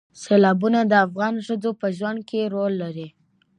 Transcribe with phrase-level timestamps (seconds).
[0.21, 3.07] سیلابونه د افغان ښځو په ژوند کې رول لري.